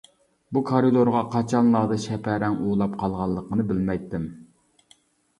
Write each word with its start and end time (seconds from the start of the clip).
بۇ 0.57 0.61
كارىدورغا 0.67 1.19
قاچانلاردا 1.33 1.97
شەپەرەڭ 2.05 2.55
ئۇۋىلاپ 2.63 2.95
قالغانلىقىنى 3.03 3.67
بىلمەيتتىم. 3.73 4.25